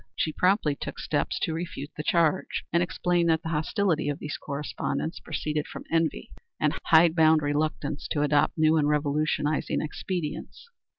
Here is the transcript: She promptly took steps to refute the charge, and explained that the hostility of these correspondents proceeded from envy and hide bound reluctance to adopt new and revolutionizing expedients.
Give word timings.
She 0.15 0.33
promptly 0.33 0.75
took 0.75 0.97
steps 0.97 1.37
to 1.43 1.53
refute 1.53 1.91
the 1.95 2.01
charge, 2.01 2.63
and 2.73 2.81
explained 2.81 3.29
that 3.29 3.43
the 3.43 3.49
hostility 3.49 4.09
of 4.09 4.17
these 4.17 4.35
correspondents 4.35 5.19
proceeded 5.19 5.67
from 5.67 5.83
envy 5.91 6.31
and 6.59 6.73
hide 6.85 7.13
bound 7.13 7.43
reluctance 7.43 8.07
to 8.09 8.23
adopt 8.23 8.57
new 8.57 8.77
and 8.77 8.89
revolutionizing 8.89 9.79
expedients. 9.79 10.69